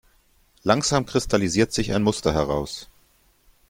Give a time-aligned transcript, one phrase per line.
[0.63, 2.89] Langsam kristallisiert sich ein Muster heraus.